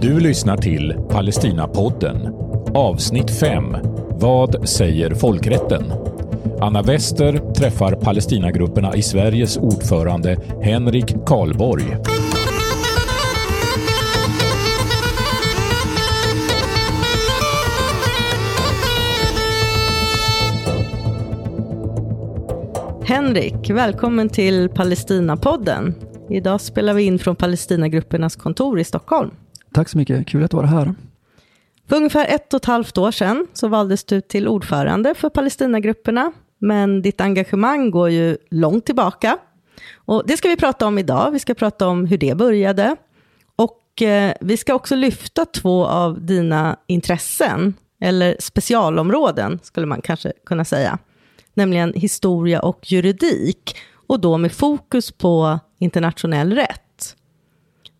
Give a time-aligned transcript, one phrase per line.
[0.00, 2.34] Du lyssnar till Palestinapodden,
[2.74, 3.76] avsnitt 5.
[4.10, 5.92] Vad säger folkrätten?
[6.60, 11.84] Anna Wester träffar Palestinagrupperna i Sveriges ordförande Henrik Karlborg.
[23.04, 25.94] Henrik, välkommen till Palestinapodden.
[26.30, 29.30] Idag spelar vi in från Palestinagruppernas kontor i Stockholm.
[29.72, 30.94] Tack så mycket, kul att vara här.
[31.88, 36.32] För ungefär ett och ett halvt år sedan så valdes du till ordförande för Palestinagrupperna,
[36.58, 39.38] men ditt engagemang går ju långt tillbaka.
[39.94, 41.30] Och det ska vi prata om idag.
[41.30, 42.96] Vi ska prata om hur det började.
[43.56, 50.32] Och eh, vi ska också lyfta två av dina intressen, eller specialområden skulle man kanske
[50.46, 50.98] kunna säga
[51.54, 56.89] nämligen historia och juridik, och då med fokus på internationell rätt.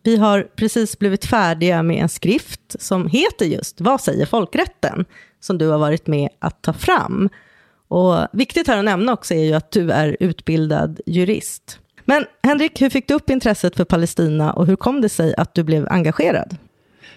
[0.03, 5.05] Vi har precis blivit färdiga med en skrift som heter just Vad säger folkrätten?
[5.41, 7.29] som du har varit med att ta fram.
[7.87, 11.79] Och viktigt här att nämna också är ju att du är utbildad jurist.
[12.05, 15.55] Men Henrik, hur fick du upp intresset för Palestina och hur kom det sig att
[15.55, 16.57] du blev engagerad?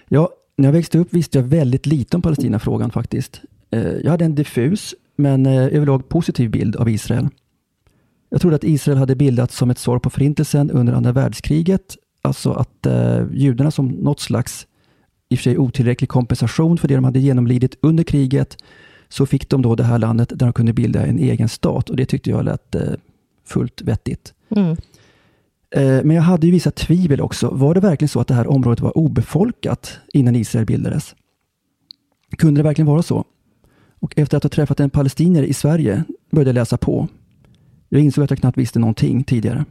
[0.08, 3.40] Ja, när jag växte upp visste jag väldigt lite om Palestinafrågan faktiskt.
[3.70, 7.28] Eh, jag hade en diffus men eh, överlag positiv bild av Israel.
[8.30, 12.52] Jag trodde att Israel hade bildats som ett svar på förintelsen under andra världskriget, alltså
[12.52, 14.66] att eh, judarna som något slags,
[15.28, 18.56] i och för sig otillräcklig kompensation för det de hade genomlidit under kriget,
[19.08, 21.96] så fick de då det här landet där de kunde bilda en egen stat och
[21.96, 22.92] det tyckte jag lät eh,
[23.46, 24.34] fullt vettigt.
[24.48, 24.76] Mm.
[25.70, 27.50] Eh, men jag hade ju vissa tvivel också.
[27.50, 31.14] Var det verkligen så att det här området var obefolkat innan Israel bildades?
[32.38, 33.24] Kunde det verkligen vara så?
[34.00, 37.08] Och efter att ha träffat en palestinier i Sverige började jag läsa på.
[37.88, 39.64] Jag insåg att jag knappt visste någonting tidigare.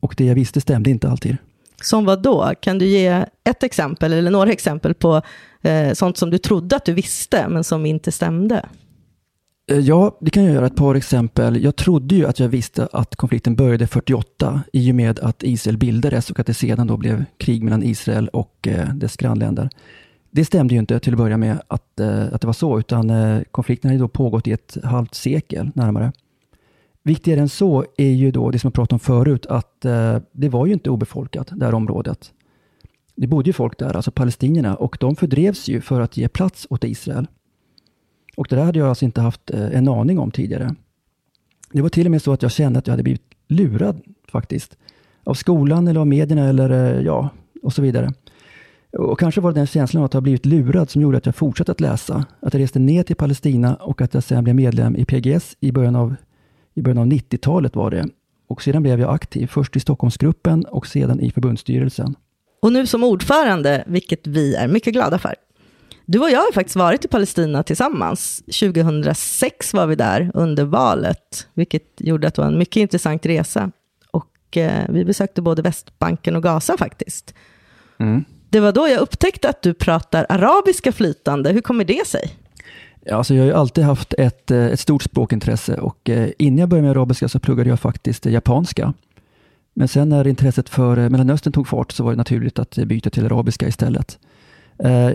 [0.00, 1.36] Och det jag visste stämde inte alltid.
[1.80, 2.52] Som vad då?
[2.60, 5.22] Kan du ge ett exempel eller några exempel på
[5.62, 8.66] eh, sånt som du trodde att du visste men som inte stämde?
[9.70, 10.66] Eh, ja, det kan jag göra.
[10.66, 11.64] Ett par exempel.
[11.64, 15.78] Jag trodde ju att jag visste att konflikten började 48 i och med att Israel
[15.78, 19.70] bildades och att det sedan då blev krig mellan Israel och eh, dess grannländer.
[20.30, 23.10] Det stämde ju inte till att börja med att, eh, att det var så, utan
[23.10, 26.12] eh, konflikten hade då pågått i ett halvt sekel närmare.
[27.02, 30.48] Viktigare än så är ju då det som jag pratade om förut, att eh, det
[30.48, 32.32] var ju inte obefolkat, det här området.
[33.16, 36.66] Det bodde ju folk där, alltså palestinierna, och de fördrevs ju för att ge plats
[36.70, 37.26] åt Israel.
[38.36, 40.74] Och det där hade jag alltså inte haft eh, en aning om tidigare.
[41.72, 44.76] Det var till och med så att jag kände att jag hade blivit lurad faktiskt.
[45.24, 47.28] Av skolan eller av medierna eller eh, ja,
[47.62, 48.12] och så vidare.
[48.92, 51.34] Och kanske var det den känslan av att ha blivit lurad som gjorde att jag
[51.34, 52.24] fortsatte att läsa.
[52.40, 55.72] Att jag reste ner till Palestina och att jag sedan blev medlem i PGS i
[55.72, 56.14] början av,
[56.74, 58.08] i början av 90-talet var det.
[58.48, 62.14] Och sedan blev jag aktiv, först i Stockholmsgruppen och sedan i förbundsstyrelsen.
[62.62, 65.34] Och nu som ordförande, vilket vi är mycket glada för.
[66.06, 68.42] Du och jag har faktiskt varit i Palestina tillsammans.
[68.60, 73.70] 2006 var vi där under valet, vilket gjorde att det var en mycket intressant resa.
[74.10, 77.34] Och eh, vi besökte både Västbanken och Gaza faktiskt.
[77.98, 78.24] Mm.
[78.50, 81.52] Det var då jag upptäckte att du pratar arabiska flytande.
[81.52, 82.36] Hur kommer det sig?
[83.10, 86.68] Alltså jag har ju alltid haft ett, eh, ett stort språkintresse och eh, innan jag
[86.68, 88.94] började med arabiska så pluggade jag faktiskt japanska.
[89.74, 93.10] Men sen när intresset för eh, Mellanöstern tog fart så var det naturligt att byta
[93.10, 94.18] till arabiska istället.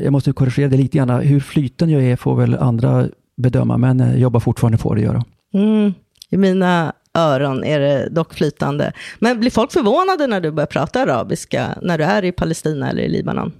[0.01, 1.09] Jag måste korrigera det lite grann.
[1.09, 3.07] Hur flytande jag är får väl andra
[3.37, 5.23] bedöma, men jag jobbar fortfarande på det att göra.
[5.53, 5.93] Mm.
[6.29, 8.93] I mina öron är det dock flytande.
[9.19, 13.03] Men blir folk förvånade när du börjar prata arabiska, när du är i Palestina eller
[13.03, 13.51] i Libanon?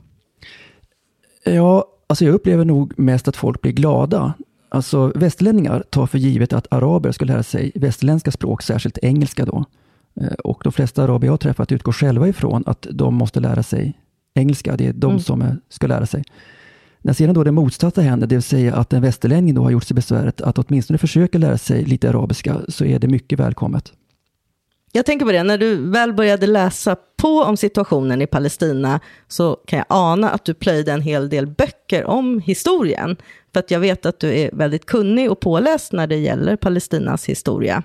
[1.43, 4.33] Ja, alltså jag upplever nog mest att folk blir glada.
[4.69, 9.65] Alltså västerlänningar tar för givet att araber ska lära sig västerländska språk, särskilt engelska då.
[10.21, 13.63] Eh, och de flesta araber jag har träffat utgår själva ifrån att de måste lära
[13.63, 13.93] sig
[14.33, 14.77] engelska.
[14.77, 15.19] Det är de mm.
[15.19, 16.23] som ska lära sig.
[17.01, 19.83] När sedan då det motsatta händer, det vill säga att en västerlänning då har gjort
[19.83, 23.93] sig besväret att åtminstone försöka lära sig lite arabiska, så är det mycket välkommet.
[24.95, 29.57] Jag tänker på det, när du väl började läsa på om situationen i Palestina så
[29.65, 33.17] kan jag ana att du plöjde en hel del böcker om historien.
[33.53, 37.25] För att jag vet att du är väldigt kunnig och påläst när det gäller Palestinas
[37.25, 37.83] historia.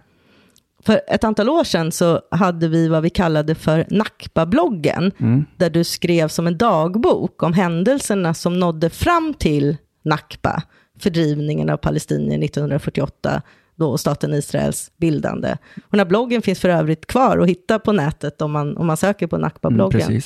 [0.83, 5.45] För ett antal år sedan så hade vi vad vi kallade för Nakba-bloggen, mm.
[5.57, 10.63] där du skrev som en dagbok om händelserna som nådde fram till Nakba,
[10.99, 13.43] fördrivningen av palestinier 1948,
[13.81, 15.57] då staten Israels bildande.
[15.77, 18.87] Och den här bloggen finns för övrigt kvar att hitta på nätet om man, om
[18.87, 20.09] man söker på Nakba-bloggen.
[20.09, 20.23] Mm,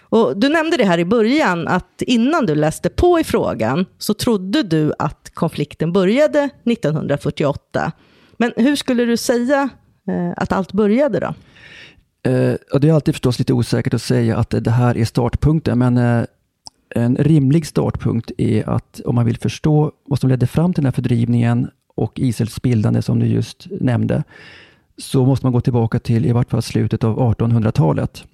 [0.00, 4.14] och du nämnde det här i början, att innan du läste på i frågan så
[4.14, 7.92] trodde du att konflikten började 1948.
[8.36, 9.70] Men hur skulle du säga
[10.08, 11.34] Eh, att allt började då?
[12.30, 15.96] Eh, det är alltid förstås lite osäkert att säga att det här är startpunkten, men
[15.96, 16.24] eh,
[16.94, 20.86] En rimlig startpunkt är att om man vill förstå vad som ledde fram till den
[20.86, 21.70] här fördrivningen
[22.02, 24.24] och Israels bildande som du just nämnde,
[24.98, 28.24] så måste man gå tillbaka till i vart fall slutet av 1800-talet.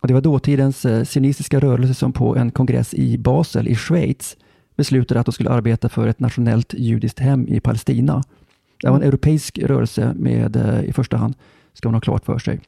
[0.00, 4.36] Och det var dåtidens eh, sionistiska rörelse som på en kongress i Basel i Schweiz
[4.76, 8.22] beslutade att de skulle arbeta för ett nationellt judiskt hem i Palestina.
[8.82, 11.34] Det var en europeisk rörelse med, eh, i första hand,
[11.72, 12.60] ska man ha klart för sig.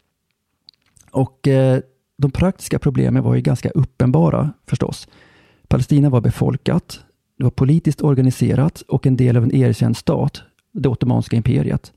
[1.10, 1.80] Och eh,
[2.18, 5.08] de praktiska problemen var ju ganska uppenbara förstås.
[5.68, 7.00] Palestina var befolkat,
[7.42, 10.42] det var politiskt organiserat och en del av en erkänd stat,
[10.72, 11.92] det Ottomanska imperiet.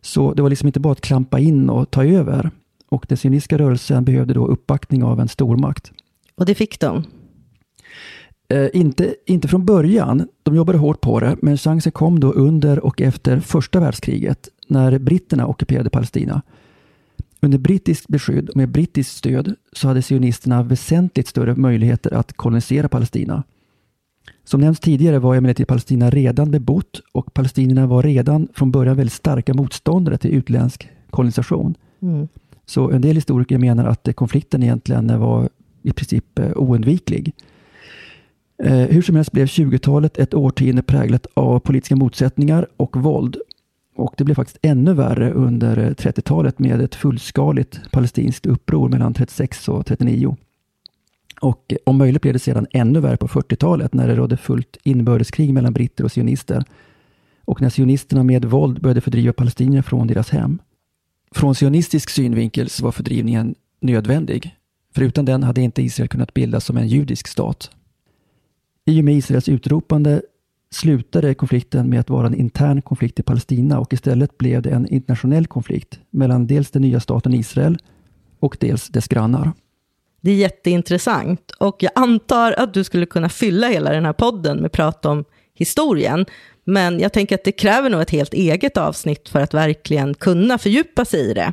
[0.00, 2.50] Så det var liksom inte bara att klampa in och ta över.
[2.88, 5.92] Och den sionistiska rörelsen behövde då uppbackning av en stormakt.
[6.34, 7.04] Och det fick de?
[8.48, 10.28] Eh, inte, inte från början.
[10.42, 14.98] De jobbade hårt på det, men chansen kom då under och efter första världskriget när
[14.98, 16.42] britterna ockuperade Palestina.
[17.40, 22.88] Under brittiskt beskydd och med brittiskt stöd så hade sionisterna väsentligt större möjligheter att kolonisera
[22.88, 23.42] Palestina.
[24.44, 29.12] Som nämnts tidigare var emellertid Palestina redan bebott och palestinierna var redan från början väldigt
[29.12, 31.74] starka motståndare till utländsk kolonisation.
[32.02, 32.28] Mm.
[32.66, 35.48] Så en del historiker menar att konflikten egentligen var
[35.82, 37.32] i princip eh, oundviklig.
[38.62, 43.36] Eh, hur som helst blev 20-talet ett årtionde präglat av politiska motsättningar och våld.
[43.96, 49.68] Och det blev faktiskt ännu värre under 30-talet med ett fullskaligt palestinskt uppror mellan 36
[49.68, 50.36] och 39.
[51.42, 55.54] Och om möjligt blev det sedan ännu värre på 40-talet när det rådde fullt inbördeskrig
[55.54, 56.64] mellan britter och sionister.
[57.44, 60.58] Och när sionisterna med våld började fördriva palestinier från deras hem.
[61.34, 64.56] Från sionistisk synvinkel så var fördrivningen nödvändig.
[64.94, 67.70] För utan den hade inte Israel kunnat bildas som en judisk stat.
[68.84, 70.22] I och med Israels utropande
[70.70, 74.86] slutade konflikten med att vara en intern konflikt i Palestina och istället blev det en
[74.86, 77.78] internationell konflikt mellan dels den nya staten Israel
[78.38, 79.52] och dels dess grannar.
[80.24, 84.58] Det är jätteintressant och jag antar att du skulle kunna fylla hela den här podden
[84.58, 85.24] med prat om
[85.54, 86.26] historien.
[86.64, 90.58] Men jag tänker att det kräver nog ett helt eget avsnitt för att verkligen kunna
[90.58, 91.52] fördjupa sig i det.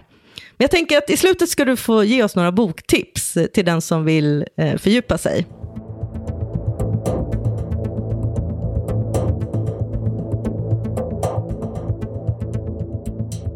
[0.58, 3.82] Men jag tänker att i slutet ska du få ge oss några boktips till den
[3.82, 5.46] som vill eh, fördjupa sig.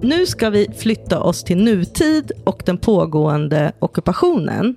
[0.01, 4.75] Nu ska vi flytta oss till nutid och den pågående ockupationen.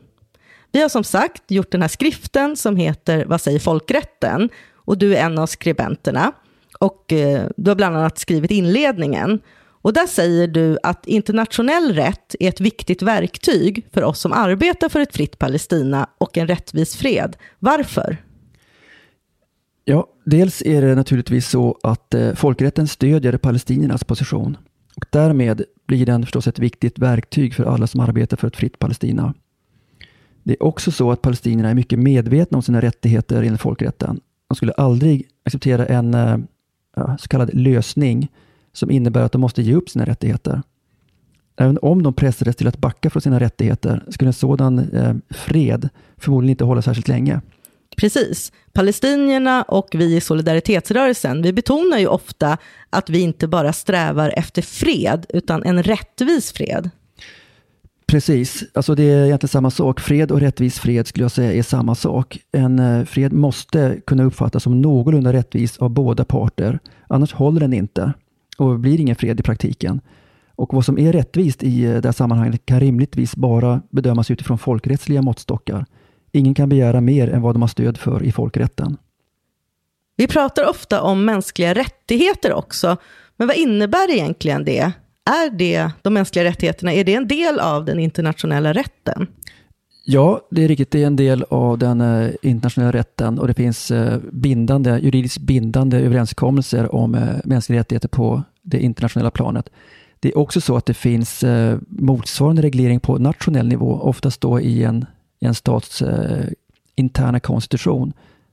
[0.77, 4.49] Vi har som sagt gjort den här skriften som heter Vad säger folkrätten?
[4.75, 6.33] Och du är en av skribenterna.
[6.79, 9.41] Och eh, du har bland annat skrivit inledningen.
[9.83, 14.89] Och där säger du att internationell rätt är ett viktigt verktyg för oss som arbetar
[14.89, 17.37] för ett fritt Palestina och en rättvis fred.
[17.59, 18.17] Varför?
[19.85, 24.57] Ja, dels är det naturligtvis så att eh, folkrätten stödjer palestiniernas position.
[24.97, 28.79] Och därmed blir den förstås ett viktigt verktyg för alla som arbetar för ett fritt
[28.79, 29.35] Palestina.
[30.47, 34.21] Det är också så att palestinierna är mycket medvetna om sina rättigheter enligt folkrätten.
[34.49, 36.37] De skulle aldrig acceptera en eh,
[37.19, 38.29] så kallad lösning
[38.73, 40.63] som innebär att de måste ge upp sina rättigheter.
[41.57, 45.89] Även om de pressades till att backa från sina rättigheter skulle en sådan eh, fred
[46.17, 47.41] förmodligen inte hålla särskilt länge.
[47.97, 48.53] Precis.
[48.73, 52.59] Palestinierna och vi i solidaritetsrörelsen, vi betonar ju ofta
[52.91, 56.91] att vi inte bara strävar efter fred, utan en rättvis fred.
[58.09, 60.01] Precis, alltså det är egentligen samma sak.
[60.01, 62.39] Fred och rättvis fred skulle jag säga är samma sak.
[62.53, 66.79] En eh, fred måste kunna uppfattas som någorlunda rättvis av båda parter.
[67.09, 68.13] Annars håller den inte
[68.59, 70.01] och blir ingen fred i praktiken.
[70.57, 74.59] Och vad som är rättvist i eh, det här sammanhanget kan rimligtvis bara bedömas utifrån
[74.59, 75.87] folkrättsliga måttstockar.
[76.33, 78.97] Ingen kan begära mer än vad de har stöd för i folkrätten.
[80.17, 82.97] Vi pratar ofta om mänskliga rättigheter också,
[83.37, 84.93] men vad innebär egentligen det?
[85.27, 89.27] Är det de mänskliga rättigheterna, är det en del av den internationella rätten?
[90.09, 90.91] Ja, det är riktigt.
[90.91, 95.39] Det är en del av den eh, internationella rätten och det finns eh, bindande, juridiskt
[95.39, 99.69] bindande överenskommelser om eh, mänskliga rättigheter på det internationella planet.
[100.21, 101.45] Det är också så att det finns
[101.89, 105.07] motsvarande reglering på nationell nivå, oftast då i en,
[105.41, 106.03] en stats
[106.97, 108.13] interna konstitution,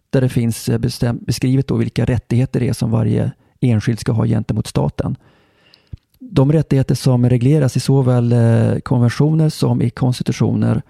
[0.10, 0.70] där det finns
[1.20, 5.15] beskrivet då vilka rättigheter det är som varje enskild ska ha gentemot staten
[6.32, 10.82] de rättigheter som regleras i såväl eh, konventioner som i konstitutioner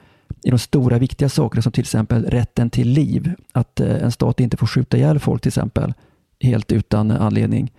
[0.43, 3.33] i de stora viktiga sakerna som till exempel rätten till liv.
[3.51, 5.93] Att eh, en stat inte får skjuta ihjäl folk till exempel
[6.39, 7.71] helt utan anledning.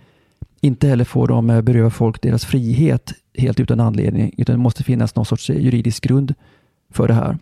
[0.61, 4.83] Inte heller får de eh, beröva folk deras frihet helt utan anledning utan det måste
[4.83, 6.33] finnas någon sorts juridisk grund
[6.93, 7.37] för det här.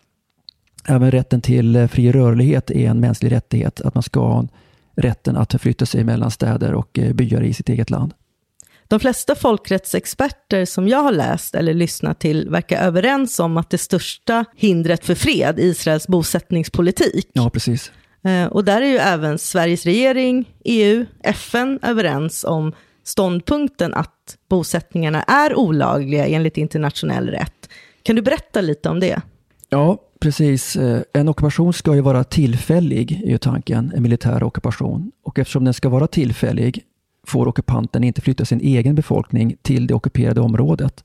[0.88, 3.82] Även rätten till fri rörlighet är en mänsklig rättighet.
[3.82, 4.48] Att man ska ha
[4.96, 8.13] rätten att förflytta sig mellan städer och byar i sitt eget land.
[8.88, 13.78] De flesta folkrättsexperter som jag har läst eller lyssnat till verkar överens om att det
[13.78, 17.30] största hindret för fred är Israels bosättningspolitik.
[17.34, 17.92] Ja, precis.
[18.25, 22.74] Eh, och där är ju även Sveriges regering, EU, FN överens om
[23.04, 27.70] ståndpunkten att bosättningarna är olagliga enligt internationell rätt.
[28.04, 29.22] Kan du berätta lite om det?
[29.70, 30.75] Ja, precis.
[30.75, 35.12] Eh, en ockupation ska ju vara tillfällig, är ju tanken, en militär ockupation.
[35.24, 36.84] Och eftersom den ska vara tillfällig
[37.27, 41.03] får ockupanten inte flytta sin egen befolkning till det ockuperade området.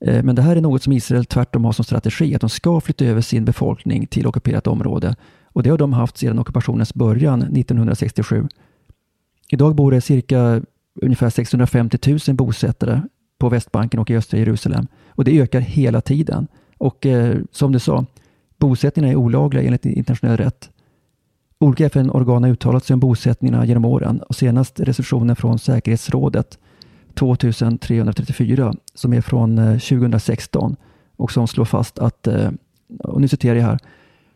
[0.00, 2.80] Eh, men det här är något som Israel tvärtom har som strategi, att de ska
[2.80, 5.16] flytta över sin befolkning till ockuperat område.
[5.44, 8.48] Och det har de haft sedan ockupationens början 1967.
[9.48, 10.62] Idag bor det cirka
[11.02, 13.02] ungefär 650 000 bosättare
[13.38, 14.86] på Västbanken och i östra Jerusalem.
[15.08, 16.46] Och det ökar hela tiden.
[16.78, 18.04] Och eh, som du sa,
[18.58, 20.70] bosättningarna är olagliga enligt internationell rätt.
[21.58, 26.58] Olika FN-organ har uttalat sig om bosättningarna genom åren och senast resolutionen från säkerhetsrådet
[27.14, 30.76] 2334 som är från eh, 2016
[31.16, 32.50] och som slår fast att, eh,
[32.98, 33.78] och nu citerar jag här,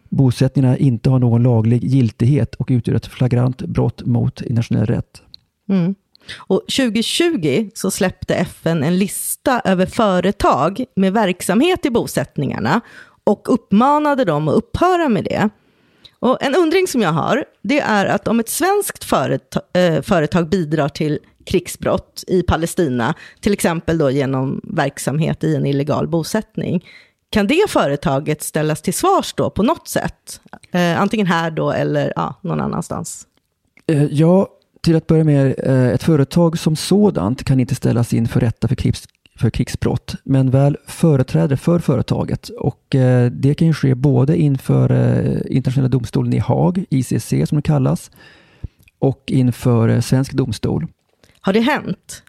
[0.08, 5.22] bosättningarna inte har någon laglig giltighet och utgör ett flagrant brott mot internationell rätt.
[5.68, 5.94] Mm.
[6.36, 12.80] Och 2020 så släppte FN en lista över företag med verksamhet i bosättningarna
[13.24, 15.48] och uppmanade dem att upphöra med det.
[16.20, 20.48] Och en undring som jag har, det är att om ett svenskt företag, eh, företag
[20.48, 26.84] bidrar till krigsbrott i Palestina, till exempel då genom verksamhet i en illegal bosättning,
[27.30, 30.40] kan det företaget ställas till svars då på något sätt?
[30.72, 33.26] Eh, antingen här då eller ja, någon annanstans?
[33.86, 34.48] Eh, ja,
[34.82, 38.68] till att börja med, eh, ett företag som sådant kan inte ställas in för rätta
[38.68, 42.48] för, krigsbrott för krigsbrott, men väl företrädare för företaget.
[42.48, 47.56] Och eh, det kan ju ske både inför eh, internationella domstolen i Haag, ICC som
[47.56, 48.10] det kallas,
[48.98, 50.86] och inför svensk domstol.
[51.40, 52.22] Har det hänt?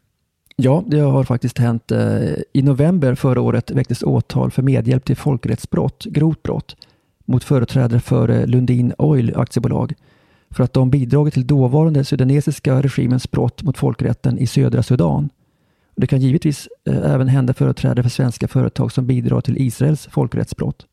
[0.55, 1.91] Ja, det har faktiskt hänt.
[2.53, 6.75] I november förra året väcktes åtal för medhjälp till folkrättsbrott, grovt brott,
[7.25, 9.93] mot företrädare för Lundin Oil aktiebolag
[10.51, 15.29] för att de bidragit till dåvarande sudanesiska regimens brott mot folkrätten i södra Sudan.
[16.01, 20.85] Det kan givetvis eh, även hända företrädare för svenska företag som bidrar till Israels folkrättsbrott.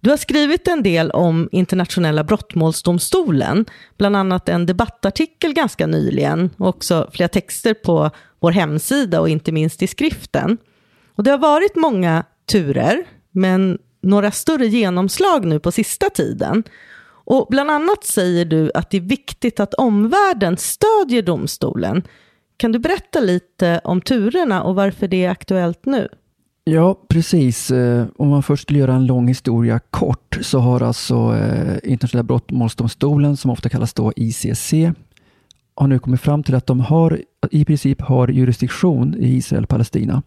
[0.00, 3.64] Du har skrivit en del om internationella brottmålsdomstolen,
[3.98, 9.52] bland annat en debattartikel ganska nyligen och också flera texter på vår hemsida och inte
[9.52, 10.58] minst i skriften.
[11.14, 16.64] Och det har varit många turer, men några större genomslag nu på sista tiden.
[17.08, 22.02] Och bland annat säger du att det är viktigt att omvärlden stödjer domstolen.
[22.56, 26.08] Kan du berätta lite om turerna och varför det är aktuellt nu?
[26.64, 27.70] Ja, precis.
[27.70, 32.22] Eh, om man först skulle göra en lång historia kort så har alltså eh, Internationella
[32.22, 34.72] brottmålsdomstolen, som ofta kallas då ICC,
[35.74, 37.20] har nu kommit fram till att de har,
[37.50, 40.22] i princip har jurisdiktion i Israel och Palestina.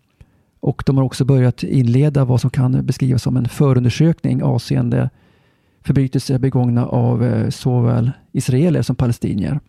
[0.59, 5.09] Och de har också börjat inleda vad som kan beskrivas som en förundersökning avseende
[5.85, 9.59] förbrytelser begångna av eh, såväl israeler som palestinier.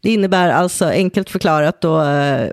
[0.00, 2.50] Det innebär alltså enkelt förklarat då, eh,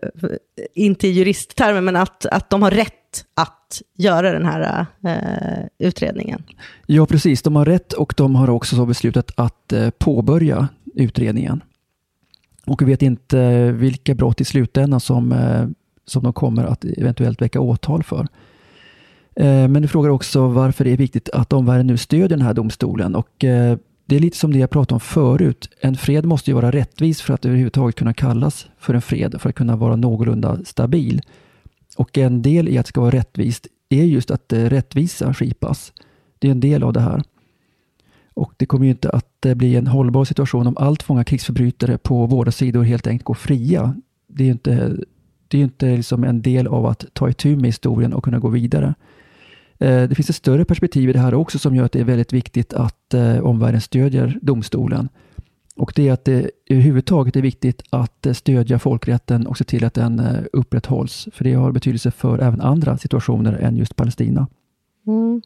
[0.74, 6.44] inte i juristtermer, men att, att de har rätt att göra den här eh, utredningen.
[6.86, 7.42] Ja, precis.
[7.42, 11.64] De har rätt och de har också så beslutat att eh, påbörja utredningen.
[12.66, 15.68] Och vi vet inte vilka brott i slutändan som, eh,
[16.06, 18.28] som de kommer att eventuellt väcka åtal för.
[19.36, 22.54] Eh, men du frågar också varför det är viktigt att omvärlden nu stödjer den här
[22.54, 23.16] domstolen.
[23.16, 23.78] Och eh,
[24.12, 25.70] det är lite som det jag pratade om förut.
[25.82, 29.50] En fred måste ju vara rättvis för att överhuvudtaget kunna kallas för en fred, för
[29.50, 31.22] att kunna vara någorlunda stabil.
[31.98, 35.94] Och en del i att det ska vara rättvist är just att rättvisa skipas.
[36.40, 37.24] Det är en del av det här.
[38.34, 41.98] Och det kommer ju inte att eh, bli en hållbar situation om allt många krigsförbrytare
[41.98, 43.96] på våra sidor helt enkelt går fria.
[44.28, 44.98] Det är ju inte,
[45.48, 48.48] det är inte liksom en del av att ta itu med historien och kunna gå
[48.48, 48.94] vidare.
[49.82, 52.04] Eh, det finns ett större perspektiv i det här också som gör att det är
[52.04, 55.10] väldigt viktigt att eh, omvärlden stödjer domstolen.
[55.76, 59.86] Och det är att det överhuvudtaget är viktigt att eh, stödja folkrätten och se till
[59.86, 60.22] att den
[60.54, 61.28] upprätthålls.
[61.34, 64.48] För det har betydelse för även andra situationer än just Palestina.
[65.08, 65.42] Mm.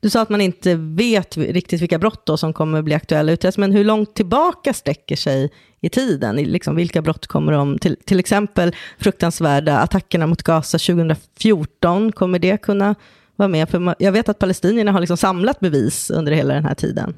[0.00, 3.58] Du sa att man inte vet riktigt vilka brott då som kommer bli aktuella utredas,
[3.58, 5.50] men hur långt tillbaka sträcker sig
[5.80, 6.36] i tiden?
[6.36, 7.96] Liksom, vilka brott kommer de till?
[8.04, 12.94] Till exempel fruktansvärda attackerna mot Gaza 2014, kommer det kunna
[13.36, 13.68] vara med?
[13.68, 17.14] För jag vet att palestinierna har liksom samlat bevis under hela den här tiden.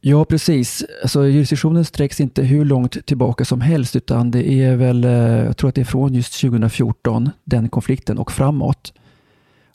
[0.00, 0.84] Ja, precis.
[1.02, 5.56] Alltså, jurisdiktionen sträcks inte hur långt tillbaka som helst, utan det är väl, eh, jag
[5.56, 8.92] tror att det är från just 2014, den konflikten, och framåt.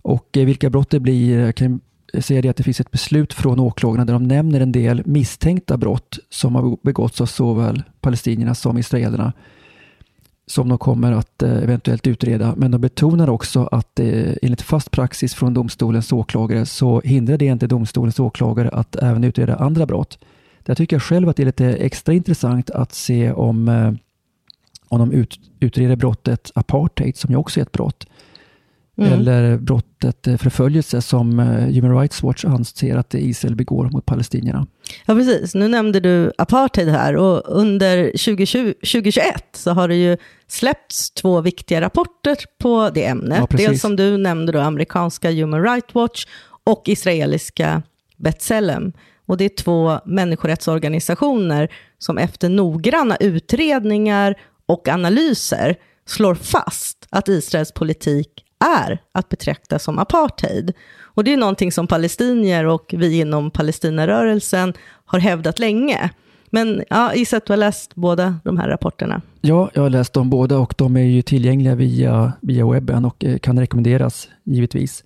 [0.01, 1.79] Och eh, vilka brott det blir, eh, jag kan
[2.19, 5.77] säga det att det finns ett beslut från åklagarna där de nämner en del misstänkta
[5.77, 9.33] brott som har begåtts av såväl palestinierna som israelerna
[10.51, 12.53] som de kommer att eh, eventuellt utreda.
[12.58, 17.46] Men de betonar också att eh, enligt fast praxis från domstolens åklagare så hindrar det
[17.46, 20.20] inte domstolens åklagare att även utreda andra brott.
[20.63, 23.93] Där tycker jag själv att det är lite extra intressant att se om, eh,
[24.88, 28.05] om de ut, utreder brottet apartheid, som ju också är ett brott.
[29.01, 29.13] Mm.
[29.13, 34.67] Eller brottet eh, förföljelse som eh, Human Rights Watch anser att Israel begår mot palestinierna.
[35.05, 35.55] Ja, precis.
[35.55, 40.17] Nu nämnde du apartheid här och under 2020, 2021 så har det ju
[40.48, 43.48] släppts två viktiga rapporter på det ämnet.
[43.50, 46.25] Ja, Dels som du nämnde då, amerikanska Human Rights Watch
[46.63, 47.84] och israeliska
[48.17, 48.93] B'Tselem.
[49.25, 57.72] Och det är två människorättsorganisationer som efter noggranna utredningar och analyser slår fast att Israels
[57.72, 58.27] politik
[58.62, 60.74] är att betrakta som apartheid.
[61.01, 64.74] Och det är någonting som palestinier och vi inom Palestinarörelsen
[65.06, 66.12] har hävdat länge.
[66.50, 69.22] Men ja, gissar att du har läst båda de här rapporterna?
[69.41, 73.25] Ja, jag har läst dem båda och de är ju tillgängliga via, via webben och
[73.25, 75.03] eh, kan rekommenderas givetvis.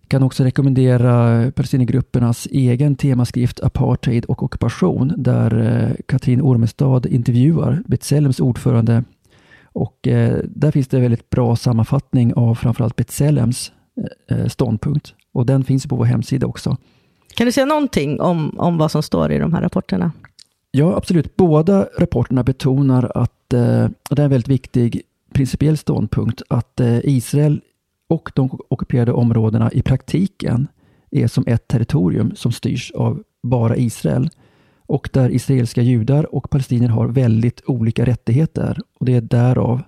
[0.00, 7.82] Jag kan också rekommendera Palestinagruppernas egen temaskrift Apartheid och ockupation där eh, Katrin Ormestad intervjuar
[7.86, 9.04] B'Tselems ordförande
[9.72, 13.72] och eh, där finns det väldigt bra sammanfattning av framförallt B'Tselems
[14.48, 16.76] ståndpunkt och den finns på vår hemsida också.
[17.34, 20.12] Kan du säga någonting om, om vad som står i de här rapporterna?
[20.70, 21.36] Ja, absolut.
[21.36, 26.98] Båda rapporterna betonar att, eh, och det är en väldigt viktig principiell ståndpunkt, att eh,
[27.04, 27.60] Israel
[28.08, 30.68] och de ockuperade områdena i praktiken
[31.10, 34.30] är som ett territorium som styrs av bara Israel
[34.90, 38.78] och där israeliska judar och palestinier har väldigt olika rättigheter.
[38.98, 39.82] Och Det är därav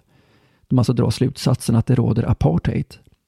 [0.69, 2.87] de alltså drar slutsatsen att det råder apartheid.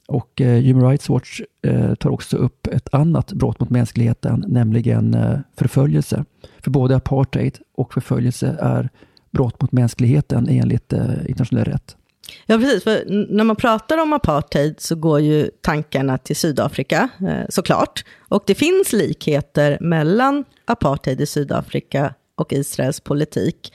[0.08, 5.14] Och eh, Human Rights Watch eh, tar också upp ett annat brott mot mänskligheten, nämligen
[5.14, 6.24] eh, förföljelse.
[6.60, 8.88] För både apartheid och förföljelse är
[9.30, 11.96] brott mot mänskligheten enligt eh, internationell rätt.
[12.46, 12.84] Ja, precis.
[12.84, 13.04] För
[13.34, 18.04] när man pratar om apartheid så går ju tankarna till Sydafrika, eh, såklart.
[18.28, 23.72] Och det finns likheter mellan apartheid i Sydafrika och Israels politik.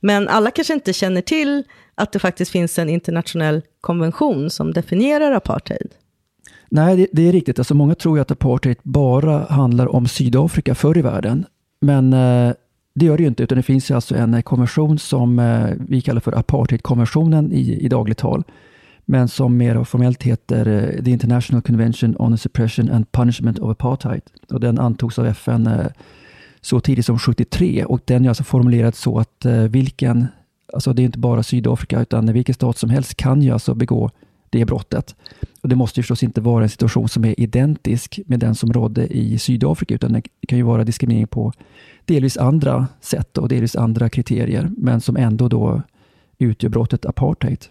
[0.00, 5.32] Men alla kanske inte känner till att det faktiskt finns en internationell konvention som definierar
[5.32, 5.94] apartheid.
[6.70, 7.58] Nej, det, det är riktigt.
[7.58, 11.46] Alltså många tror ju att apartheid bara handlar om Sydafrika förr i världen.
[11.80, 12.52] Men eh,
[12.98, 15.70] det gör det ju inte, utan det finns ju alltså en eh, konvention som eh,
[15.78, 18.44] vi kallar för apartheidkonventionen i, i dagligt tal,
[19.04, 23.70] men som mer formellt heter eh, The International Convention on the Suppression and Punishment of
[23.70, 24.22] Apartheid.
[24.50, 25.86] Och den antogs av FN eh,
[26.60, 30.26] så tidigt som 73 och den är alltså formulerad så att eh, vilken,
[30.72, 34.10] alltså det är inte bara Sydafrika, utan vilken stat som helst kan ju alltså begå
[34.50, 35.16] det brottet.
[35.62, 38.72] Och Det måste ju förstås inte vara en situation som är identisk med den som
[38.72, 41.52] rådde i Sydafrika, utan det kan ju vara diskriminering på
[42.04, 45.82] delvis andra sätt och delvis andra kriterier, men som ändå då
[46.38, 47.64] utgör brottet apartheid.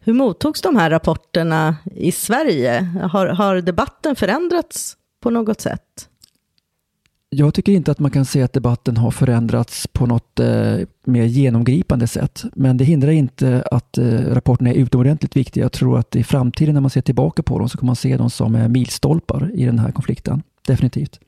[0.00, 2.80] Hur mottogs de här rapporterna i Sverige?
[3.12, 6.08] Har, har debatten förändrats på något sätt?
[7.30, 11.24] Jag tycker inte att man kan säga att debatten har förändrats på något eh, mer
[11.24, 12.44] genomgripande sätt.
[12.54, 15.64] Men det hindrar inte att eh, rapporterna är utomordentligt viktiga.
[15.64, 18.16] Jag tror att i framtiden när man ser tillbaka på dem så kommer man se
[18.16, 20.42] dem som eh, milstolpar i den här konflikten.
[20.66, 21.20] Definitivt.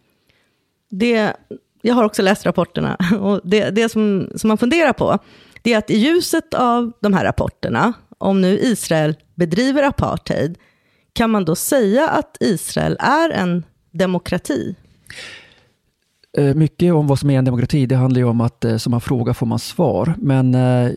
[0.90, 1.36] Det,
[1.82, 5.18] jag har också läst rapporterna och det, det som, som man funderar på
[5.62, 10.58] det är att i ljuset av de här rapporterna, om nu Israel bedriver apartheid,
[11.12, 14.74] kan man då säga att Israel är en demokrati?
[16.38, 18.90] Eh, mycket om vad som är en demokrati, det handlar ju om att eh, som
[18.90, 20.14] man frågar får man svar.
[20.18, 20.90] Men eh,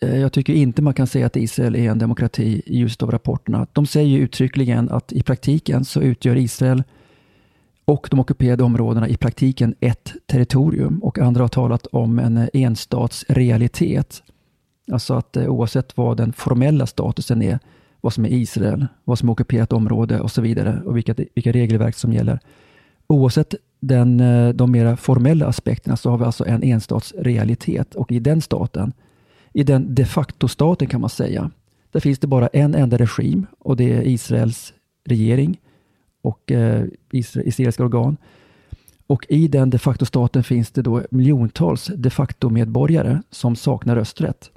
[0.00, 3.66] jag tycker inte man kan säga att Israel är en demokrati i ljuset av rapporterna.
[3.72, 6.82] De säger uttryckligen att i praktiken så utgör Israel
[7.84, 14.22] och de ockuperade områdena i praktiken ett territorium och andra har talat om en enstatsrealitet.
[14.92, 17.58] Alltså att oavsett vad den formella statusen är,
[18.00, 21.52] vad som är Israel, vad som är ockuperat område och så vidare och vilka, vilka
[21.52, 22.38] regelverk som gäller.
[23.06, 28.18] Oavsett den, eh, de mera formella aspekterna så har vi alltså en enstatsrealitet och i
[28.18, 28.92] den staten,
[29.52, 31.50] i den de facto-staten kan man säga,
[31.90, 34.72] där finns det bara en enda regim och det är Israels
[35.04, 35.60] regering
[36.22, 38.16] och eh, israeliska organ.
[39.06, 44.50] Och i den de facto-staten finns det då miljontals de facto-medborgare som saknar rösträtt.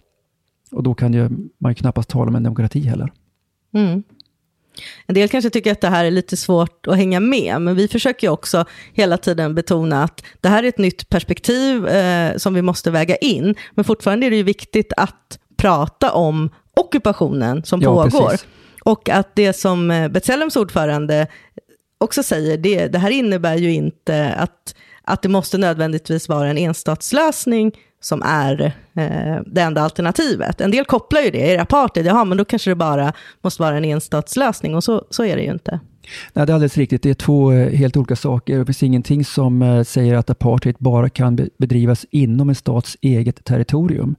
[0.72, 3.12] Och då kan ju, man ju knappast tala om en demokrati heller.
[3.74, 4.04] Mm.
[5.06, 7.88] En del kanske tycker att det här är lite svårt att hänga med, men vi
[7.88, 12.62] försöker också hela tiden betona att det här är ett nytt perspektiv eh, som vi
[12.62, 13.56] måste väga in.
[13.72, 18.30] Men fortfarande är det ju viktigt att prata om ockupationen som ja, pågår.
[18.30, 18.48] Precis.
[18.84, 21.28] Och att det som eh, B'Tselems ordförande
[21.98, 26.58] också säger, det, det här innebär ju inte att, att det måste nödvändigtvis vara en
[26.58, 27.72] enstatslösning
[28.06, 28.62] som är
[28.94, 30.62] eh, det enda alternativet.
[30.62, 33.62] En del kopplar ju det, är det apartheid, jaha men då kanske det bara måste
[33.62, 35.80] vara en enstatslösning och så, så är det ju inte.
[36.34, 37.04] Nej, det är alldeles riktigt.
[37.04, 38.60] Det är två eh, helt olika saker.
[38.60, 43.46] Det finns ingenting som eh, säger att apartheid bara kan bedrivas inom en stats eget
[43.46, 44.16] territorium.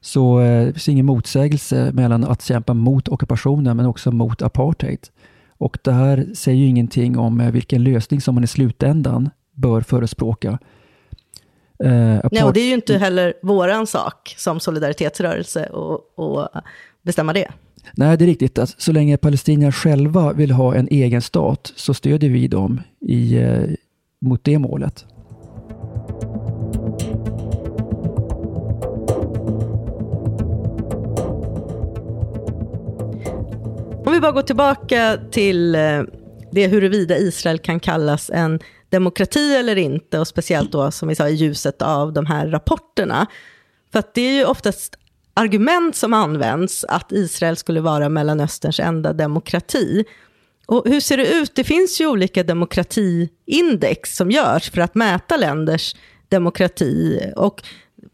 [0.00, 5.00] Så eh, det finns ingen motsägelse mellan att kämpa mot ockupationen men också mot apartheid.
[5.58, 10.58] Och det här säger ju ingenting om vilken lösning som man i slutändan bör förespråka.
[11.84, 15.68] Eh, Nej, och det är ju inte heller våran sak som solidaritetsrörelse
[16.16, 16.64] att
[17.02, 17.48] bestämma det.
[17.92, 18.58] Nej, det är riktigt.
[18.58, 23.36] Att så länge palestinier själva vill ha en egen stat så stödjer vi dem i,
[23.36, 23.62] eh,
[24.20, 25.04] mot det målet.
[34.06, 36.02] Om vi bara går tillbaka till eh,
[36.52, 38.60] det huruvida Israel kan kallas en
[38.94, 43.26] demokrati eller inte, och speciellt då som vi sa i ljuset av de här rapporterna.
[43.92, 44.96] För att det är ju oftast
[45.34, 50.04] argument som används att Israel skulle vara Mellanösterns enda demokrati.
[50.66, 51.54] Och hur ser det ut?
[51.54, 55.94] Det finns ju olika demokratiindex som görs för att mäta länders
[56.28, 57.20] demokrati.
[57.36, 57.62] Och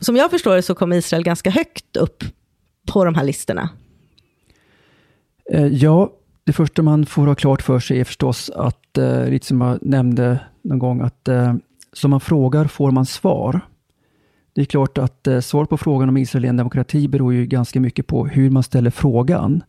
[0.01, 2.25] som jag förstår det så kommer Israel ganska högt upp
[2.93, 3.69] på de här listorna.
[5.53, 6.13] Eh, ja,
[6.45, 9.79] det första man får ha klart för sig är förstås att, eh, lite som jag
[9.83, 11.55] nämnde någon gång, att eh,
[11.93, 13.61] som man frågar får man svar.
[14.53, 17.47] Det är klart att eh, svaret på frågan om Israel är en demokrati beror ju
[17.47, 19.63] ganska mycket på hur man ställer frågan.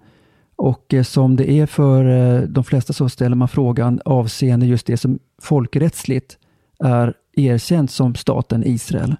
[0.56, 4.88] Och eh, som det är för eh, de flesta så ställer man frågan avseende just
[4.88, 6.38] det som folkrättsligt
[6.80, 9.16] är erkänt som staten Israel.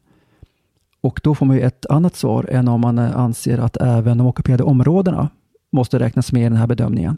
[1.02, 4.18] Och då får man ju ett annat svar än om man eh, anser att även
[4.18, 5.30] de ockuperade områdena
[5.72, 7.18] måste räknas med i den här bedömningen.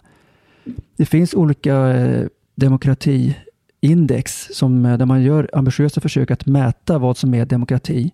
[0.98, 7.18] Det finns olika eh, demokratiindex som, eh, där man gör ambitiösa försök att mäta vad
[7.18, 8.12] som är demokrati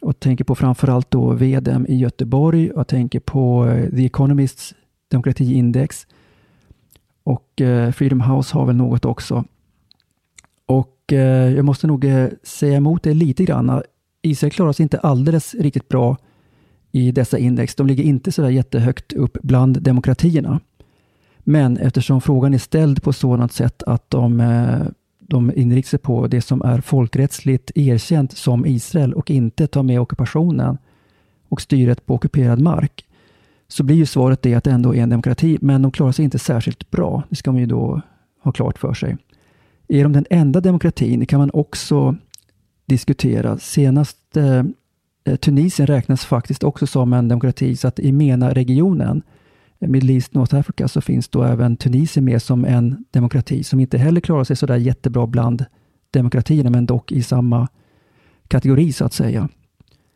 [0.00, 4.74] och tänker på framförallt då VDM i Göteborg och tänker på eh, The Economists
[5.08, 6.06] demokratiindex
[7.22, 7.62] och
[7.94, 9.44] Freedom House har väl något också.
[10.66, 10.96] Och
[11.56, 12.04] jag måste nog
[12.42, 13.82] säga emot det lite grann.
[14.22, 16.16] Israel klarar sig inte alldeles riktigt bra
[16.92, 17.74] i dessa index.
[17.74, 20.60] De ligger inte så där jättehögt upp bland demokratierna.
[21.44, 24.86] Men eftersom frågan är ställd på sådant sätt att de eh,
[25.30, 30.00] de inriktar sig på det som är folkrättsligt erkänt som Israel och inte tar med
[30.00, 30.78] ockupationen
[31.48, 33.04] och styret på ockuperad mark,
[33.68, 36.24] så blir ju svaret det att det ändå är en demokrati, men de klarar sig
[36.24, 37.22] inte särskilt bra.
[37.28, 38.00] Det ska man ju då
[38.42, 39.16] ha klart för sig.
[39.88, 41.20] Är de den enda demokratin?
[41.20, 42.16] Det kan man också
[42.86, 43.58] diskutera.
[43.58, 49.22] Senast eh, Tunisien räknas faktiskt också som en demokrati, så att i MENA-regionen
[49.80, 53.98] Middle East, North Africa, så finns då även Tunisien med som en demokrati som inte
[53.98, 55.64] heller klarar sig sådär jättebra bland
[56.10, 57.68] demokratierna, men dock i samma
[58.48, 59.48] kategori så att säga.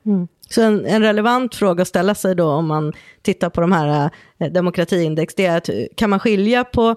[0.07, 0.29] Mm.
[0.51, 4.11] Så en, en, relevant fråga att ställa sig då om man tittar på de här
[4.39, 6.97] eh, demokratiindex, det är att eh, kan man skilja på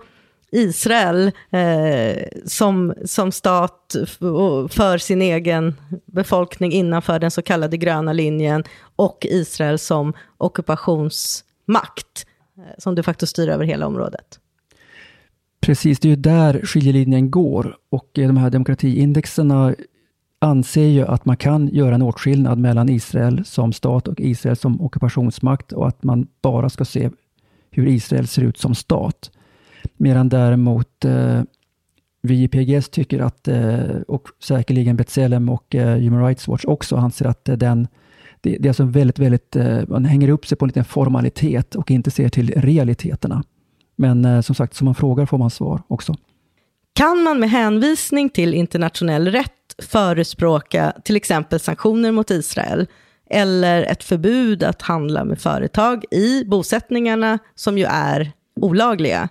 [0.51, 3.95] Israel eh, som, som stat
[4.69, 5.75] för sin egen
[6.06, 8.63] befolkning innanför den så kallade gröna linjen
[8.95, 12.25] och Israel som ockupationsmakt.
[12.57, 14.39] Eh, som de facto styr över hela området.
[15.59, 19.75] Precis, det är ju där skiljelinjen går och eh, de här demokratiindexerna
[20.39, 24.81] anser ju att man kan göra en åtskillnad mellan Israel som stat och Israel som
[24.81, 27.09] ockupationsmakt och att man bara ska se
[27.71, 29.31] hur Israel ser ut som stat.
[29.97, 31.41] Medan däremot eh,
[32.21, 36.95] vi i PGS tycker att, eh, och säkerligen B'Tselem och eh, Human Rights Watch också
[36.95, 37.87] anser att eh, den
[38.41, 41.76] det, det är alltså väldigt, väldigt, eh, man hänger upp sig på en liten formalitet
[41.76, 43.43] och inte ser till realiteterna.
[43.95, 46.15] Men eh, som sagt, som man frågar får man svar också.
[46.93, 52.88] Kan man med hänvisning till internationell rätt förespråka till exempel sanktioner mot Israel
[53.30, 59.30] eller ett förbud att handla med företag i bosättningarna som ju är olagliga?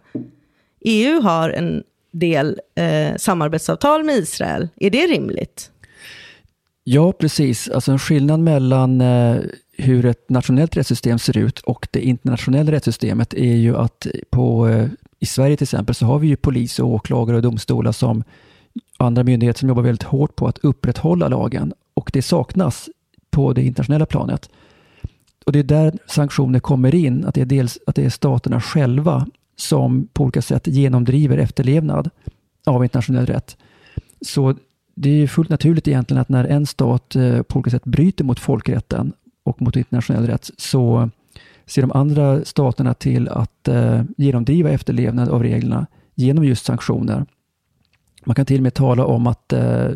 [0.80, 4.68] EU har en del eh, samarbetsavtal med Israel.
[4.76, 5.70] Är det rimligt?
[6.88, 7.68] Ja, precis.
[7.68, 9.36] Alltså en skillnad mellan eh,
[9.72, 14.88] hur ett nationellt rättssystem ser ut och det internationella rättssystemet är ju att på, eh,
[15.18, 18.24] i Sverige till exempel så har vi ju polis och åklagare och domstolar som
[18.96, 22.88] andra myndigheter som jobbar väldigt hårt på att upprätthålla lagen och det saknas
[23.30, 24.50] på det internationella planet.
[25.46, 28.60] Och Det är där sanktioner kommer in, att det är dels att det är staterna
[28.60, 32.10] själva som på olika sätt genomdriver efterlevnad
[32.66, 33.56] av internationell rätt.
[34.20, 34.54] Så
[34.98, 38.24] det är ju fullt naturligt egentligen att när en stat eh, på olika sätt bryter
[38.24, 39.12] mot folkrätten
[39.44, 41.10] och mot internationell rätt så
[41.66, 47.26] ser de andra staterna till att eh, genomdriva efterlevnad av reglerna genom just sanktioner.
[48.24, 49.88] Man kan till och med tala om att eh,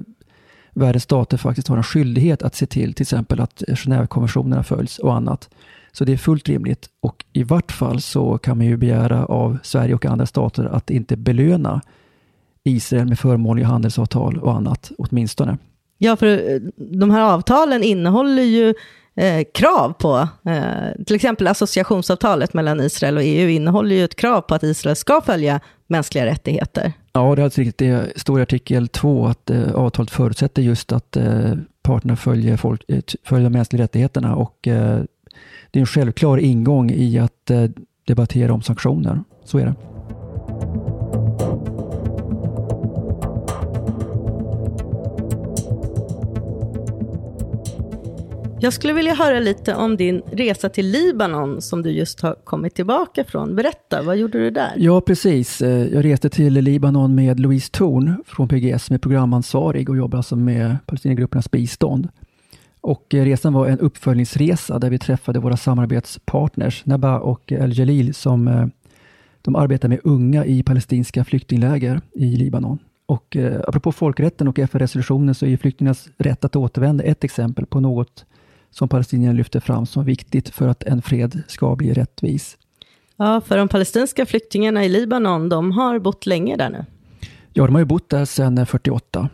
[0.73, 5.15] världens stater faktiskt har en skyldighet att se till till exempel att Genèvekonventionerna följs och
[5.15, 5.51] annat.
[5.93, 9.59] Så det är fullt rimligt och i vart fall så kan man ju begära av
[9.63, 11.81] Sverige och andra stater att inte belöna
[12.65, 15.59] Israel med förmånliga handelsavtal och annat, åtminstone.
[15.99, 18.75] Ja, för eh, de här avtalen innehåller ju
[19.15, 24.41] eh, krav på, eh, till exempel associationsavtalet mellan Israel och EU innehåller ju ett krav
[24.41, 26.93] på att Israel ska följa mänskliga rättigheter.
[27.13, 27.79] Ja, det är alldeles riktigt.
[27.79, 32.85] Det står i artikel 2 att eh, avtalet förutsätter just att eh, parterna följer, folk,
[32.89, 35.01] eh, följer de mänskliga rättigheterna och eh,
[35.71, 37.51] det är en självklar ingång i att
[38.07, 39.21] debattera om sanktioner.
[39.45, 39.75] Så är det.
[48.63, 52.75] Jag skulle vilja höra lite om din resa till Libanon som du just har kommit
[52.75, 53.57] tillbaka från.
[53.57, 54.73] Berätta, vad gjorde du där?
[54.77, 55.63] Ja, precis.
[55.63, 60.17] Eh, jag reste till Libanon med Louise Thorn från PGS som är programansvarig och jobbar
[60.17, 62.09] alltså med Palestinagruppernas bistånd.
[62.81, 68.15] Och eh, resan var en uppföljningsresa där vi träffade våra samarbetspartners Naba och El Jalil
[68.15, 68.67] som eh,
[69.43, 72.79] de arbetar med unga i palestinska flyktingläger i Libanon.
[73.07, 77.81] Och eh, apropå folkrätten och FN-resolutionen så är flyktingarnas rätt att återvända ett exempel på
[77.81, 78.25] något
[78.71, 82.59] som palestinierna lyfter fram som viktigt för att en fred ska bli rättvis.
[83.17, 86.85] Ja, för de palestinska flyktingarna i Libanon, de har bott länge där nu.
[87.53, 89.29] Ja, de har ju bott där sedan 48,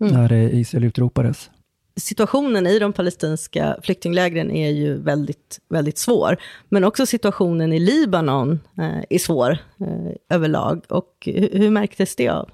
[0.00, 0.12] mm.
[0.12, 1.50] när Israel utropades.
[1.96, 6.36] Situationen i de palestinska flyktinglägren är ju väldigt, väldigt svår.
[6.68, 10.84] Men också situationen i Libanon eh, är svår eh, överlag.
[10.88, 12.50] Och hur, hur märktes det av?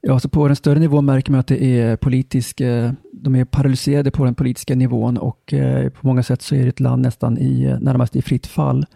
[0.00, 3.44] Ja, så på den större nivån märker man att det är politisk, eh, de är
[3.44, 7.02] paralyserade på den politiska nivån och eh, på många sätt så är det ett land
[7.02, 8.86] nästan i, eh, närmast i fritt fall.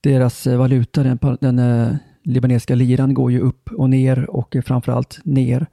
[0.00, 5.66] Deras valuta, den, den libanesiska liran, går ju upp och ner och framförallt ner.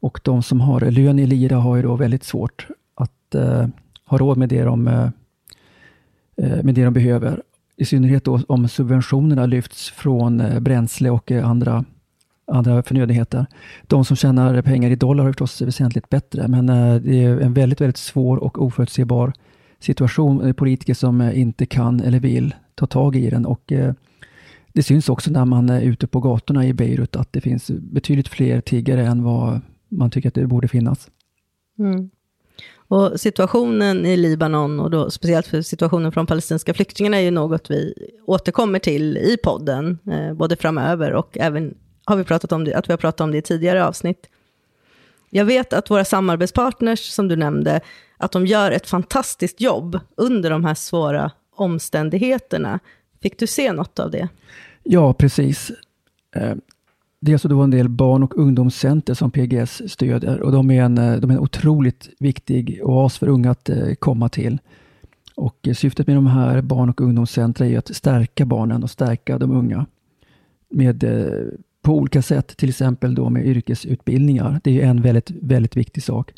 [0.00, 3.66] Och de som har lön i lira har ju då väldigt svårt att uh,
[4.06, 7.42] ha råd med det, de, uh, med det de behöver.
[7.76, 11.84] I synnerhet då om subventionerna lyfts från bränsle och andra
[12.46, 13.46] andra förnödenheter.
[13.82, 17.54] De som tjänar pengar i dollar har förstås väsentligt bättre, men eh, det är en
[17.54, 19.32] väldigt, väldigt svår och oförutsebar
[19.80, 20.54] situation.
[20.54, 23.94] Politiker som eh, inte kan eller vill ta tag i den och eh,
[24.72, 28.28] det syns också när man är ute på gatorna i Beirut att det finns betydligt
[28.28, 31.10] fler tiggare än vad man tycker att det borde finnas.
[31.78, 32.10] Mm.
[32.88, 37.70] Och situationen i Libanon och då speciellt för situationen från palestinska flyktingarna är ju något
[37.70, 37.94] vi
[38.26, 42.88] återkommer till i podden, eh, både framöver och även har vi pratat om det, att
[42.88, 44.26] vi har pratat om det i tidigare avsnitt.
[45.30, 47.80] Jag vet att våra samarbetspartners, som du nämnde,
[48.16, 52.78] att de gör ett fantastiskt jobb under de här svåra omständigheterna.
[53.22, 54.28] Fick du se något av det?
[54.82, 55.72] Ja, precis.
[56.36, 56.54] Eh,
[57.20, 60.82] dels så det var en del barn och ungdomscenter som PGS stöder och de är
[60.82, 64.58] en, eh, de är en otroligt viktig oas för unga att eh, komma till.
[65.34, 69.50] Och syftet med de här barn och ungdomscentra är att stärka barnen och stärka de
[69.50, 69.86] unga
[70.68, 71.04] med
[71.84, 74.60] på olika sätt, till exempel då med yrkesutbildningar.
[74.64, 76.32] Det är en väldigt, väldigt viktig sak.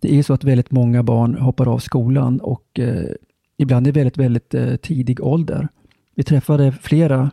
[0.00, 3.10] Det är så att väldigt många barn hoppar av skolan och eh,
[3.56, 5.68] ibland i väldigt, väldigt eh, tidig ålder.
[6.14, 7.30] Vi träffade flera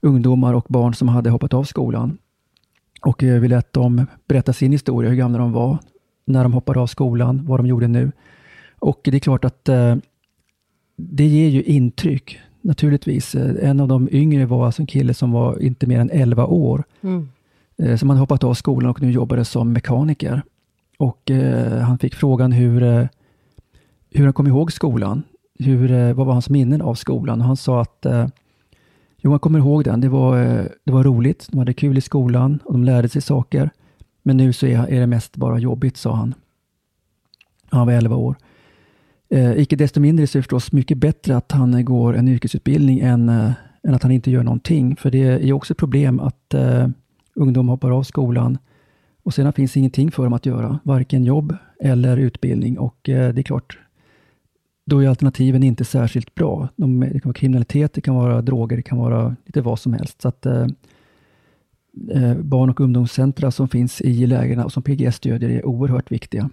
[0.00, 2.18] ungdomar och barn som hade hoppat av skolan
[3.02, 5.78] och eh, vi lät dem berätta sin historia, hur gamla de var,
[6.24, 8.12] när de hoppade av skolan, vad de gjorde nu.
[8.78, 9.96] Och det är klart att eh,
[10.96, 13.34] det ger ju intryck naturligtvis.
[13.34, 16.46] Eh, en av de yngre var alltså en kille som var inte mer än 11
[16.46, 16.84] år.
[17.02, 17.28] Mm.
[17.78, 20.42] Eh, som hade hoppat av skolan och nu jobbade som mekaniker.
[20.98, 23.06] Och eh, han fick frågan hur, eh,
[24.10, 25.22] hur han kom ihåg skolan.
[25.58, 27.40] Hur, vad var hans minnen av skolan?
[27.40, 28.26] Och han sa att eh,
[29.18, 30.00] jo, han kommer ihåg den.
[30.00, 30.36] Det var,
[30.84, 31.48] det var roligt.
[31.50, 33.70] De hade kul i skolan och de lärde sig saker.
[34.22, 36.34] Men nu så är, är det mest bara jobbigt, sa han.
[37.70, 38.36] Han var 11 år.
[39.32, 42.28] Eh, icke desto mindre så är det förstås mycket bättre att han eh, går en
[42.28, 44.96] yrkesutbildning än, eh, än att han inte gör någonting.
[44.96, 46.88] För det är också ett problem att eh,
[47.34, 48.58] ungdomar hoppar av skolan
[49.22, 52.78] och sedan finns ingenting för dem att göra, varken jobb eller utbildning.
[52.78, 53.78] Och eh, det är klart,
[54.86, 56.68] då är alternativen inte särskilt bra.
[56.76, 59.92] De, det kan vara kriminalitet, det kan vara droger, det kan vara lite vad som
[59.92, 60.22] helst.
[60.22, 60.66] Så att, eh,
[62.10, 66.50] eh barn och ungdomscentra som finns i lägren och som PGS stödjer är oerhört viktiga.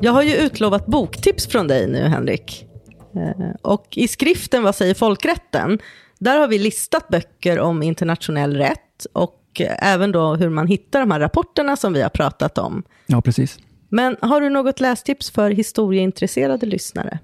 [0.00, 2.66] Jag har ju utlovat boktips från dig nu, Henrik.
[3.14, 5.78] Eh, och i skriften Vad säger folkrätten?
[6.18, 11.10] Där har vi listat böcker om internationell rätt och även då hur man hittar de
[11.10, 12.82] här rapporterna som vi har pratat om.
[13.06, 13.58] Ja, precis.
[13.88, 17.18] Men har du något lästips för historieintresserade lyssnare?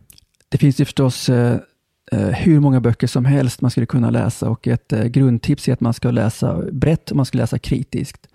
[0.48, 1.56] Det finns ju förstås eh,
[2.12, 5.72] eh, hur många böcker som helst man skulle kunna läsa och ett eh, grundtips är
[5.72, 8.28] att man ska läsa brett och man ska läsa kritiskt.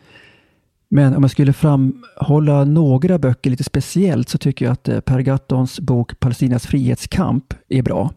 [0.89, 5.19] Men om jag skulle framhålla några böcker lite speciellt så tycker jag att eh, Per
[5.19, 8.11] Gattons bok Palestinas frihetskamp är bra.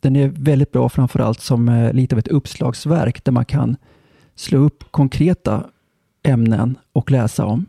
[0.00, 3.76] Den är väldigt bra framförallt som eh, lite av ett uppslagsverk där man kan
[4.34, 5.64] slå upp konkreta
[6.22, 7.66] ämnen och läsa om.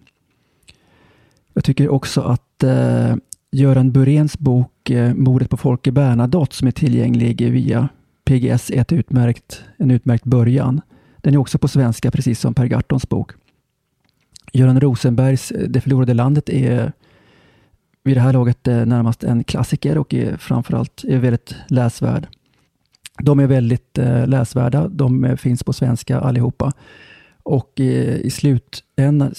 [1.53, 3.15] Jag tycker också att eh,
[3.51, 7.89] Göran Burens bok eh, Mordet på Folke Bernadotte som är tillgänglig via
[8.25, 10.81] PGS är ett utmärkt, en utmärkt början.
[11.17, 13.31] Den är också på svenska, precis som Per Gartons bok.
[14.53, 16.91] Göran Rosenbergs eh, Det förlorade landet är
[18.03, 22.27] vid det här laget eh, närmast en klassiker och är framförallt är väldigt läsvärd.
[23.23, 24.87] De är väldigt eh, läsvärda.
[24.87, 26.73] De finns på svenska allihopa.
[27.43, 29.33] Och i slutändan,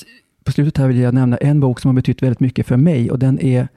[0.44, 3.10] på slutet här vill jag nämna en bok som har betytt väldigt mycket för mig
[3.10, 3.68] och den är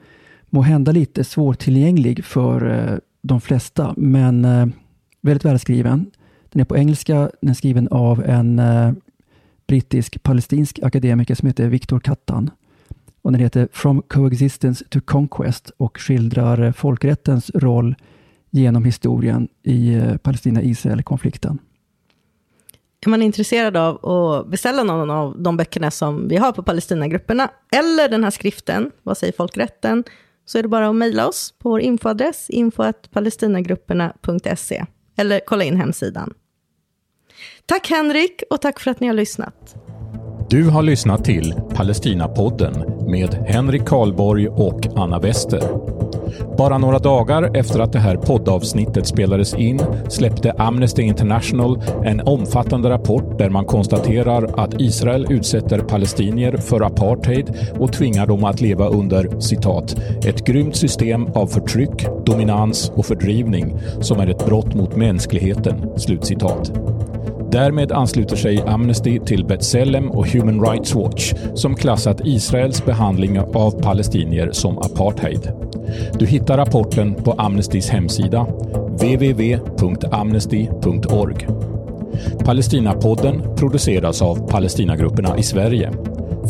[0.46, 4.42] må hända lite svårtillgänglig för de flesta, men
[5.20, 6.10] väldigt välskriven.
[6.52, 8.60] Den är på engelska, den är skriven av en
[9.66, 12.50] brittisk-palestinsk akademiker som heter Viktor Kattan.
[13.22, 17.94] Och den heter From Coexistence to Conquest och skildrar folkrättens roll
[18.50, 21.58] genom historien i eh, Palestina-Israel-konflikten.
[23.06, 27.50] Är man intresserad av att beställa någon av de böckerna som vi har på Palestinagrupperna,
[27.72, 30.04] eller den här skriften, Vad säger folkrätten,
[30.46, 34.84] så är det bara att mejla oss på vår infoadress, info.palestinagrupperna.se,
[35.16, 36.34] eller kolla in hemsidan.
[37.66, 39.76] Tack Henrik och tack för att ni har lyssnat.
[40.50, 42.72] Du har lyssnat till Palestinapodden
[43.10, 45.62] med Henrik Karlborg och Anna Wester.
[46.58, 52.90] Bara några dagar efter att det här poddavsnittet spelades in släppte Amnesty International en omfattande
[52.90, 58.88] rapport där man konstaterar att Israel utsätter palestinier för apartheid och tvingar dem att leva
[58.88, 64.96] under citat “ett grymt system av förtryck, dominans och fördrivning som är ett brott mot
[64.96, 65.98] mänskligheten”.
[65.98, 66.93] Slutcitat.
[67.54, 73.82] Därmed ansluter sig Amnesty till B'Tselem och Human Rights Watch som klassat Israels behandling av
[73.82, 75.52] palestinier som apartheid.
[76.18, 78.46] Du hittar rapporten på Amnestys hemsida
[78.88, 81.46] www.amnesty.org.
[82.44, 85.92] Palestinapodden produceras av Palestinagrupperna i Sverige.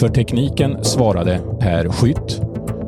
[0.00, 2.40] För tekniken svarade Per Skytt.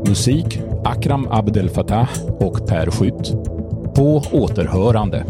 [0.09, 3.33] Musik Akram Abdel Fattah och Per Skytt.
[3.95, 5.25] På återhörande.